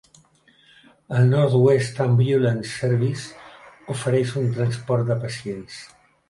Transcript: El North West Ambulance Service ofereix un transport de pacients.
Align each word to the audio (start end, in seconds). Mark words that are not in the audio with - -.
El 1.17 1.27
North 1.33 1.57
West 1.65 2.01
Ambulance 2.05 2.71
Service 2.77 3.93
ofereix 3.97 4.33
un 4.43 4.49
transport 4.57 5.13
de 5.13 5.21
pacients. 5.29 5.79